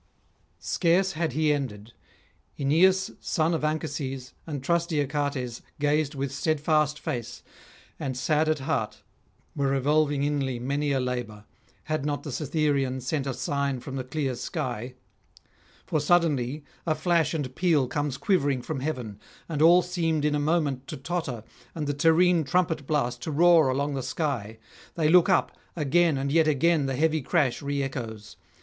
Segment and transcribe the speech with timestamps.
[0.57, 1.93] Scarce had he ended;
[2.57, 7.43] Aeneas, son of Anchises, and trusty Achates gazed with steadfast face,
[7.99, 9.03] and, sad at heart,
[9.55, 11.45] were revolving inly many a labour,
[11.83, 14.95] had not the Cytherean sent a sign from the clear sky.
[15.85, 20.39] For suddenly a flash and peal comes quivering from heaven, and all seemed in a
[20.39, 21.43] moment to totter,
[21.75, 24.57] and the Tyrrhene trumpet blast to roar along the sky.
[24.95, 28.35] They look up; again and yet again the heavy crash re echoes.